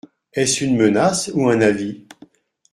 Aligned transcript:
Est-ce 0.33 0.63
une 0.63 0.77
menace 0.77 1.29
ou 1.35 1.47
un 1.49 1.61
avis? 1.61 2.07